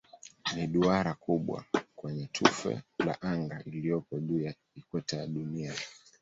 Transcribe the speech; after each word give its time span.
Ni 0.55 0.67
duara 0.67 1.13
kubwa 1.13 1.65
kwenye 1.95 2.27
tufe 2.27 2.81
la 2.99 3.21
anga 3.21 3.63
iliyopo 3.63 4.19
juu 4.19 4.39
ya 4.39 4.53
ikweta 4.75 5.17
ya 5.17 5.27
Dunia. 5.27 5.73